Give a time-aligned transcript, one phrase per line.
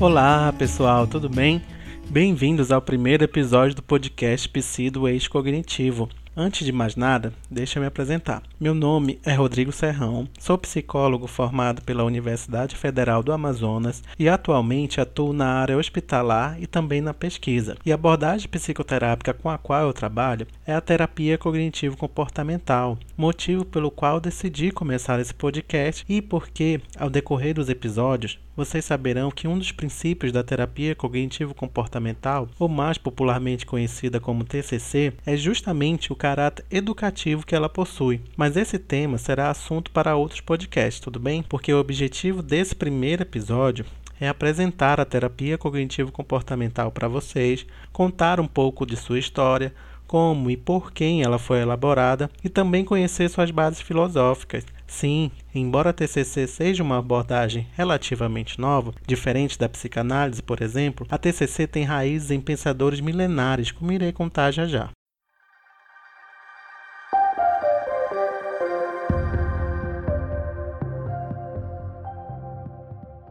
[0.00, 1.60] Olá, pessoal, tudo bem?
[2.08, 6.08] Bem-vindos ao primeiro episódio do podcast Psi do Eixo Cognitivo.
[6.36, 8.44] Antes de mais nada, deixa eu me apresentar.
[8.60, 15.00] Meu nome é Rodrigo Serrão, sou psicólogo formado pela Universidade Federal do Amazonas e atualmente
[15.00, 17.76] atuo na área hospitalar e também na pesquisa.
[17.84, 23.90] E a abordagem psicoterápica com a qual eu trabalho é a terapia cognitivo-comportamental, motivo pelo
[23.90, 29.56] qual decidi começar esse podcast e porque, ao decorrer dos episódios, vocês saberão que um
[29.56, 36.64] dos princípios da terapia cognitivo-comportamental, ou mais popularmente conhecida como TCC, é justamente o caráter
[36.68, 38.20] educativo que ela possui.
[38.36, 41.40] Mas esse tema será assunto para outros podcasts, tudo bem?
[41.40, 43.84] Porque o objetivo desse primeiro episódio
[44.20, 49.72] é apresentar a terapia cognitivo-comportamental para vocês, contar um pouco de sua história,
[50.04, 54.64] como e por quem ela foi elaborada e também conhecer suas bases filosóficas.
[54.88, 61.18] Sim, embora a TCC seja uma abordagem relativamente nova, diferente da psicanálise, por exemplo, a
[61.18, 64.88] TCC tem raízes em pensadores milenares, como irei contar já já.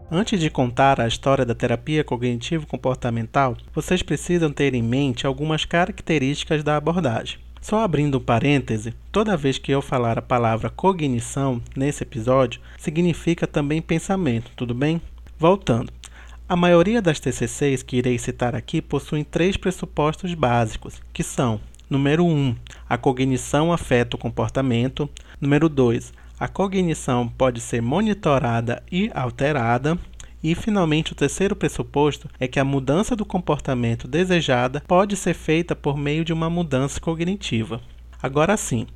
[0.10, 6.64] Antes de contar a história da terapia cognitivo-comportamental, vocês precisam ter em mente algumas características
[6.64, 7.47] da abordagem.
[7.62, 13.48] Só abrindo um parêntese, toda vez que eu falar a palavra cognição nesse episódio, significa
[13.48, 15.02] também pensamento, tudo bem?
[15.40, 15.92] Voltando.
[16.50, 22.26] A maioria das TCCs que irei citar aqui possuem três pressupostos básicos, que são: número
[22.26, 22.56] 1, um,
[22.88, 25.10] a cognição afeta o comportamento,
[25.42, 29.98] número 2, a cognição pode ser monitorada e alterada.
[30.48, 35.76] E, finalmente, o terceiro pressuposto é que a mudança do comportamento desejada pode ser feita
[35.76, 37.82] por meio de uma mudança cognitiva.
[38.24, 38.88] Agora sim,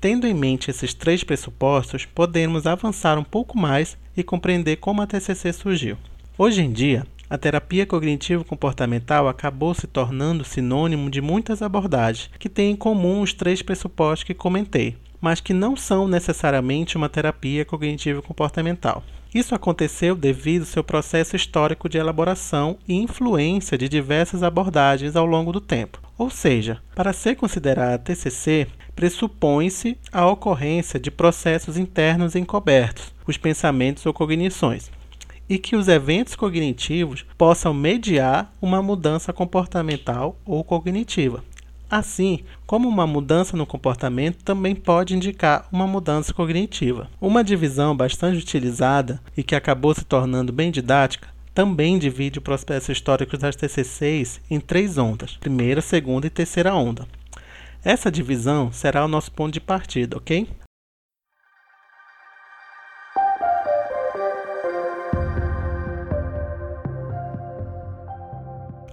[0.00, 5.06] tendo em mente esses três pressupostos, podemos avançar um pouco mais e compreender como a
[5.06, 5.98] TCC surgiu.
[6.38, 12.70] Hoje em dia, a terapia cognitivo-comportamental acabou se tornando sinônimo de muitas abordagens que têm
[12.70, 19.04] em comum os três pressupostos que comentei, mas que não são necessariamente uma terapia cognitivo-comportamental.
[19.34, 25.26] Isso aconteceu devido ao seu processo histórico de elaboração e influência de diversas abordagens ao
[25.26, 26.00] longo do tempo.
[26.16, 34.06] Ou seja, para ser considerada TCC, pressupõe-se a ocorrência de processos internos encobertos, os pensamentos
[34.06, 34.88] ou cognições,
[35.48, 41.42] e que os eventos cognitivos possam mediar uma mudança comportamental ou cognitiva.
[41.90, 47.08] Assim, como uma mudança no comportamento também pode indicar uma mudança cognitiva.
[47.20, 52.90] Uma divisão bastante utilizada e que acabou se tornando bem didática também divide o processo
[52.90, 57.06] histórico das TCCs em três ondas: primeira, segunda e terceira onda.
[57.84, 60.48] Essa divisão será o nosso ponto de partida, ok?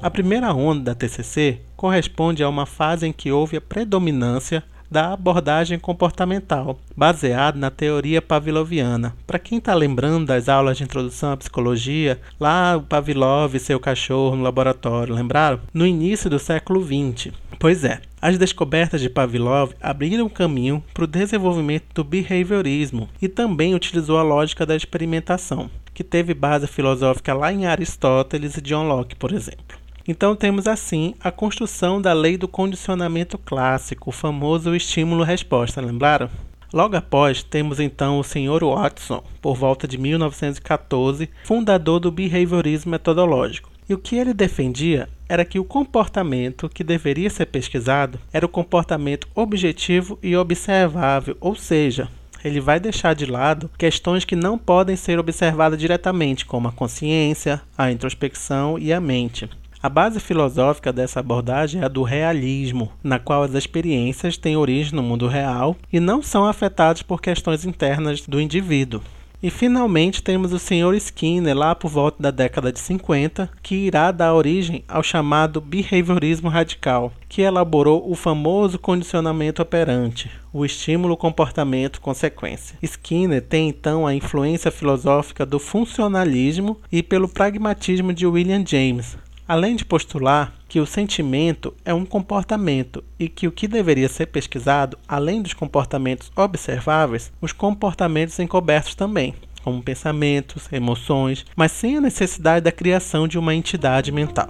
[0.04, 5.14] A primeira onda da TCC corresponde a uma fase em que houve a predominância da
[5.14, 9.16] abordagem comportamental, baseada na teoria pavloviana.
[9.28, 13.80] Para quem está lembrando das aulas de introdução à psicologia, lá o Pavlov e seu
[13.80, 15.60] cachorro no laboratório, lembraram?
[15.72, 17.32] No início do século XX.
[17.60, 23.76] Pois é, as descobertas de Pavlov abriram caminho para o desenvolvimento do behaviorismo e também
[23.76, 29.16] utilizou a lógica da experimentação, que teve base filosófica lá em Aristóteles e John Locke,
[29.16, 29.81] por exemplo.
[30.08, 36.30] Então temos assim a construção da lei do condicionamento clássico, o famoso estímulo-resposta, lembraram?
[36.74, 38.64] Logo após, temos então o Sr.
[38.64, 43.70] Watson, por volta de 1914, fundador do behaviorismo metodológico.
[43.90, 48.50] E o que ele defendia era que o comportamento que deveria ser pesquisado era o
[48.50, 52.08] comportamento objetivo e observável, ou seja,
[52.44, 57.62] ele vai deixar de lado questões que não podem ser observadas diretamente, como a consciência,
[57.78, 59.50] a introspecção e a mente.
[59.84, 64.94] A base filosófica dessa abordagem é a do realismo, na qual as experiências têm origem
[64.94, 69.02] no mundo real e não são afetadas por questões internas do indivíduo.
[69.42, 70.94] E finalmente temos o Sr.
[70.98, 76.48] Skinner lá por volta da década de 50, que irá dar origem ao chamado behaviorismo
[76.48, 82.78] radical, que elaborou o famoso condicionamento operante, o estímulo, comportamento, consequência.
[82.84, 89.18] Skinner tem então a influência filosófica do funcionalismo e pelo pragmatismo de William James,
[89.52, 94.28] além de postular que o sentimento é um comportamento e que o que deveria ser
[94.28, 102.02] pesquisado, além dos comportamentos observáveis, os comportamentos encobertos também, como pensamentos, emoções, mas sem a
[102.02, 104.48] necessidade da criação de uma entidade mental.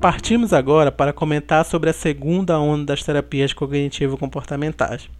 [0.00, 5.10] Partimos agora para comentar sobre a segunda onda das terapias cognitivo-comportamentais.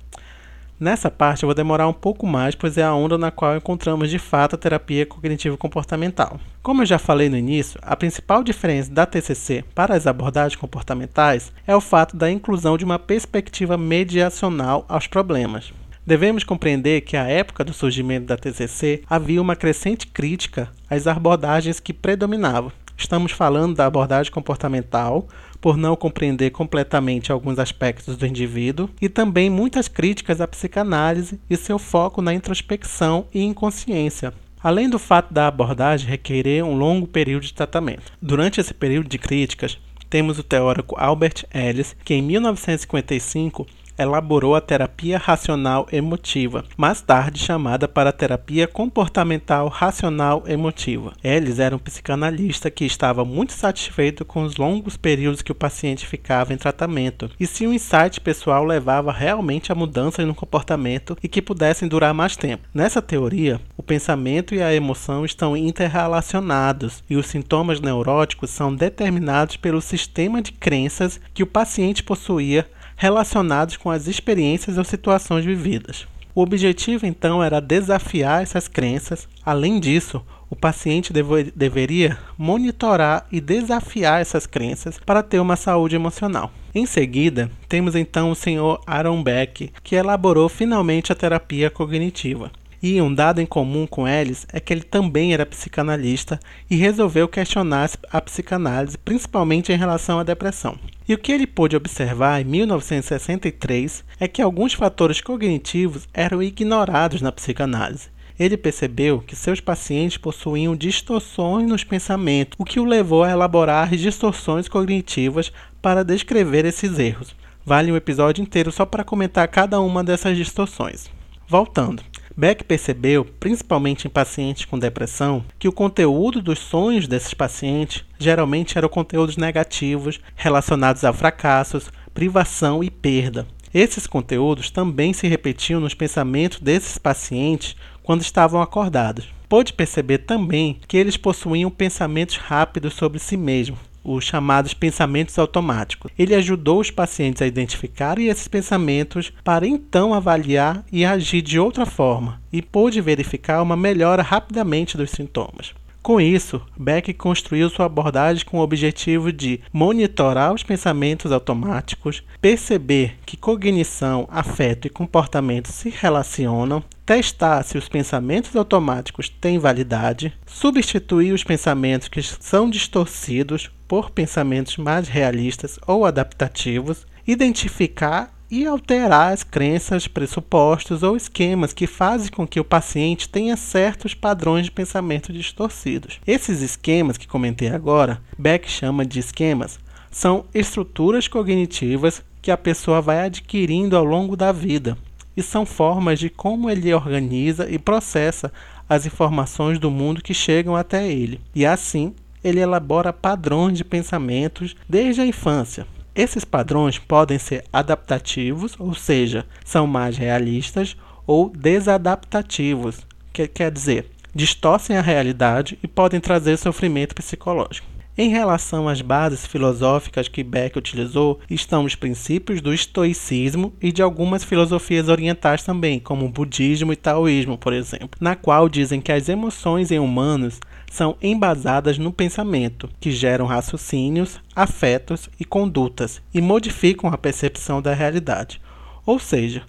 [0.79, 4.11] Nessa parte eu vou demorar um pouco mais, pois é a onda na qual encontramos
[4.11, 6.39] de fato a terapia cognitivo comportamental.
[6.63, 11.51] Como eu já falei no início, a principal diferença da TCC para as abordagens comportamentais
[11.67, 15.73] é o fato da inclusão de uma perspectiva mediacional aos problemas.
[16.07, 21.81] Devemos compreender que à época do surgimento da TCC havia uma crescente crítica às abordagens
[21.81, 22.71] que predominavam.
[22.99, 25.27] Estamos falando da abordagem comportamental,
[25.61, 31.57] por não compreender completamente alguns aspectos do indivíduo, e também muitas críticas à psicanálise e
[31.57, 34.33] seu foco na introspecção e inconsciência,
[34.63, 38.13] além do fato da abordagem requerer um longo período de tratamento.
[38.21, 43.67] Durante esse período de críticas, temos o teórico Albert Ellis, que em 1955
[43.99, 51.13] elaborou a terapia racional emotiva, mais tarde chamada para terapia comportamental racional emotiva.
[51.23, 56.07] Ellis era um psicanalista que estava muito satisfeito com os longos períodos que o paciente
[56.07, 61.29] ficava em tratamento e se o insight pessoal levava realmente a mudanças no comportamento e
[61.29, 62.69] que pudessem durar mais tempo.
[62.75, 69.57] Nessa teoria, o pensamento e a emoção estão interrelacionados e os sintomas neuróticos são determinados
[69.57, 72.67] pelo sistema de crenças que o paciente possuía
[72.97, 76.07] relacionados com as experiências ou situações vividas.
[76.35, 79.29] O objetivo então era desafiar essas crenças.
[79.45, 85.97] Além disso, o paciente deve, deveria monitorar e desafiar essas crenças para ter uma saúde
[85.97, 86.51] emocional.
[86.75, 88.79] Em seguida, temos então o Sr.
[88.87, 92.51] Aaron Beck, que elaborou finalmente a terapia cognitiva.
[92.83, 96.39] E um dado em comum com Ellis é que ele também era psicanalista
[96.71, 100.79] e resolveu questionar a psicanálise, principalmente em relação à depressão.
[101.09, 107.23] E o que ele pôde observar em 1963 é que alguns fatores cognitivos eram ignorados
[107.23, 108.09] na psicanálise.
[108.39, 113.97] Ele percebeu que seus pacientes possuíam distorções nos pensamentos, o que o levou a elaborar
[113.97, 115.51] distorções cognitivas
[115.81, 117.35] para descrever esses erros.
[117.65, 121.11] Vale um episódio inteiro só para comentar cada uma dessas distorções.
[121.49, 122.03] Voltando,
[122.37, 128.77] Beck percebeu, principalmente em pacientes com depressão, que o conteúdo dos sonhos desses pacientes geralmente
[128.77, 133.47] eram conteúdos negativos relacionados a fracassos, privação e perda.
[133.73, 139.27] Esses conteúdos também se repetiam nos pensamentos desses pacientes quando estavam acordados.
[139.49, 143.79] Pôde perceber também que eles possuíam pensamentos rápidos sobre si mesmos,
[144.15, 146.13] os chamados pensamentos automáticos.
[146.19, 151.85] Ele ajudou os pacientes a identificarem esses pensamentos para então avaliar e agir de outra
[151.85, 155.75] forma, e pôde verificar uma melhora rapidamente dos sintomas.
[156.07, 163.17] Com isso, Beck construiu sua abordagem com o objetivo de monitorar os pensamentos automáticos, perceber
[163.27, 171.33] que cognição, afeto e comportamento se relacionam, testar se os pensamentos automáticos têm validade, substituir
[171.33, 179.43] os pensamentos que são distorcidos por pensamentos mais realistas ou adaptativos, identificar e alterar as
[179.43, 185.33] crenças, pressupostos ou esquemas que fazem com que o paciente tenha certos padrões de pensamento
[185.33, 186.21] distorcidos.
[186.27, 189.79] Esses esquemas que comentei agora, Beck chama de esquemas,
[190.11, 194.97] são estruturas cognitivas que a pessoa vai adquirindo ao longo da vida
[195.37, 198.53] e são formas de como ele organiza e processa
[198.89, 201.41] as informações do mundo que chegam até ele.
[201.55, 202.15] E assim,
[202.47, 205.87] ele elabora padrões de pensamentos desde a infância,
[206.17, 214.11] esses padrões podem ser adaptativos, ou seja, são mais realistas, ou desadaptativos, que quer dizer,
[214.35, 217.96] distorcem a realidade e podem trazer sofrimento psicológico.
[218.19, 224.01] Em relação às bases filosóficas que Beck utilizou, estão os princípios do estoicismo e de
[224.01, 229.13] algumas filosofias orientais também, como o budismo e taoísmo, por exemplo, na qual dizem que
[229.13, 230.59] as emoções em humanos
[230.91, 237.93] são embasadas no pensamento, que geram raciocínios, afetos e condutas e modificam a percepção da
[237.93, 238.63] realidade.
[239.05, 239.63] Ou seja,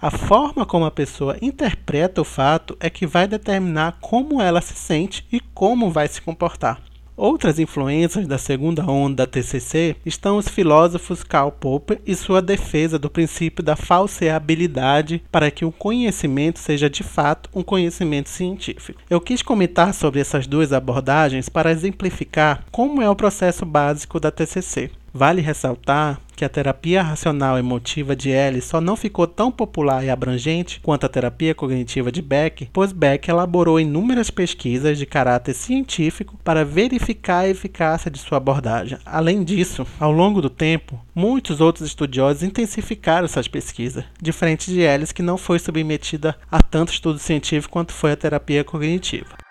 [0.00, 4.72] a forma como a pessoa interpreta o fato é que vai determinar como ela se
[4.72, 6.80] sente e como vai se comportar.
[7.20, 12.98] Outras influências da segunda onda da TCC estão os filósofos Karl Popper e sua defesa
[12.98, 19.02] do princípio da falseabilidade para que o conhecimento seja de fato um conhecimento científico.
[19.10, 24.30] Eu quis comentar sobre essas duas abordagens para exemplificar como é o processo básico da
[24.30, 24.90] TCC.
[25.12, 30.08] Vale ressaltar que a terapia racional emotiva de Ellis só não ficou tão popular e
[30.08, 36.38] abrangente quanto a terapia cognitiva de Beck, pois Beck elaborou inúmeras pesquisas de caráter científico
[36.42, 38.98] para verificar a eficácia de sua abordagem.
[39.04, 45.12] Além disso, ao longo do tempo, muitos outros estudiosos intensificaram essas pesquisas, diferente de Ellis
[45.12, 49.49] que não foi submetida a tanto estudo científico quanto foi a terapia cognitiva.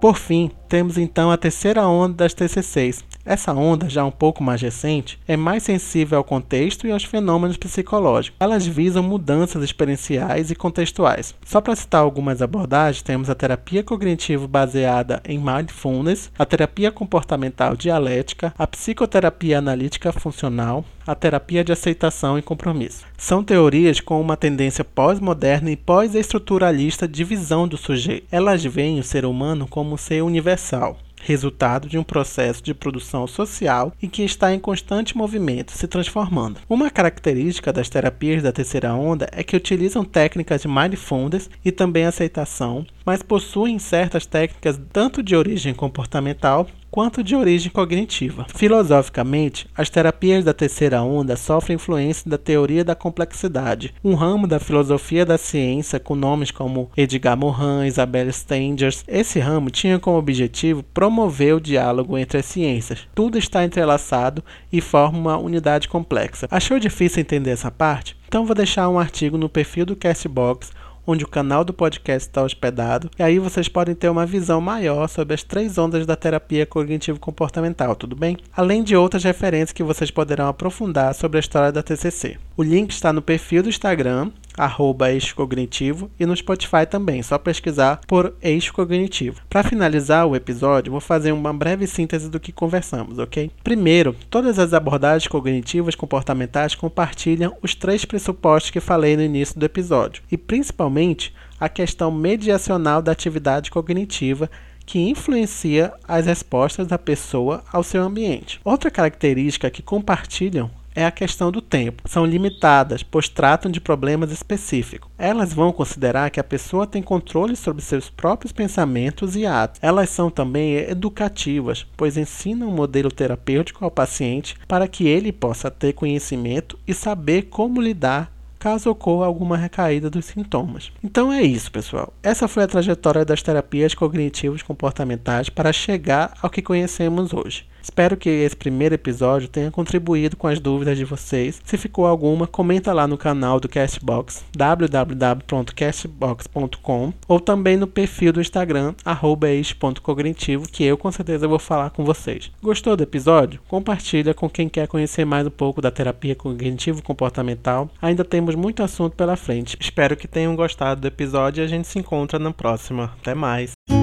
[0.00, 4.62] Por fim, temos então a terceira onda das TCCs, Essa onda, já um pouco mais
[4.62, 8.36] recente, é mais sensível ao contexto e aos fenômenos psicológicos.
[8.40, 11.34] Elas visam mudanças experienciais e contextuais.
[11.44, 17.76] Só para citar algumas abordagens, temos a terapia cognitivo baseada em mindfulness, a terapia comportamental
[17.76, 23.04] dialética, a psicoterapia analítica funcional, a terapia de aceitação e compromisso.
[23.18, 28.26] São teorias com uma tendência pós-moderna e pós-estruturalista de visão do sujeito.
[28.32, 33.26] Elas veem o ser humano como um ser universal, resultado de um processo de produção
[33.26, 36.60] social e que está em constante movimento, se transformando.
[36.68, 42.04] Uma característica das terapias da terceira onda é que utilizam técnicas de mindfulness e também
[42.04, 48.46] aceitação, mas possuem certas técnicas tanto de origem comportamental quanto de origem cognitiva.
[48.54, 54.58] Filosoficamente, as terapias da terceira onda sofrem influência da teoria da complexidade, um ramo da
[54.58, 59.04] filosofia da ciência com nomes como Edgar Morin, Isabel Stengers.
[59.06, 63.06] Esse ramo tinha como objetivo promover o diálogo entre as ciências.
[63.14, 64.42] Tudo está entrelaçado
[64.72, 66.48] e forma uma unidade complexa.
[66.50, 68.16] Achou difícil entender essa parte?
[68.26, 70.70] Então vou deixar um artigo no perfil do Castbox
[71.06, 75.08] onde o canal do podcast está hospedado, e aí vocês podem ter uma visão maior
[75.08, 78.36] sobre as três ondas da terapia cognitivo-comportamental, tudo bem?
[78.56, 82.38] Além de outras referências que vocês poderão aprofundar sobre a história da TCC.
[82.56, 84.30] O link está no perfil do Instagram,
[84.60, 89.40] arroba eixo cognitivo, e no Spotify também, só pesquisar por eixo cognitivo.
[89.48, 93.50] Para finalizar o episódio, vou fazer uma breve síntese do que conversamos, ok?
[93.64, 99.64] Primeiro, todas as abordagens cognitivas comportamentais compartilham os três pressupostos que falei no início do
[99.64, 104.50] episódio, e principalmente a questão mediacional da atividade cognitiva
[104.84, 108.60] que influencia as respostas da pessoa ao seu ambiente.
[108.64, 112.02] Outra característica que compartilham é a questão do tempo.
[112.06, 115.10] São limitadas, pois tratam de problemas específicos.
[115.18, 119.80] Elas vão considerar que a pessoa tem controle sobre seus próprios pensamentos e atos.
[119.82, 125.70] Elas são também educativas, pois ensinam um modelo terapêutico ao paciente para que ele possa
[125.70, 130.92] ter conhecimento e saber como lidar caso ocorra alguma recaída dos sintomas.
[131.02, 132.12] Então é isso, pessoal.
[132.22, 137.69] Essa foi a trajetória das terapias cognitivas comportamentais para chegar ao que conhecemos hoje.
[137.82, 141.60] Espero que esse primeiro episódio tenha contribuído com as dúvidas de vocês.
[141.64, 148.40] Se ficou alguma, comenta lá no canal do Castbox, www.castbox.com ou também no perfil do
[148.40, 152.50] Instagram, @eix.cognitivo, que eu com certeza vou falar com vocês.
[152.62, 153.60] Gostou do episódio?
[153.68, 157.88] Compartilha com quem quer conhecer mais um pouco da terapia cognitivo-comportamental.
[158.00, 159.76] Ainda temos muito assunto pela frente.
[159.80, 163.12] Espero que tenham gostado do episódio e a gente se encontra na próxima.
[163.20, 163.99] Até mais!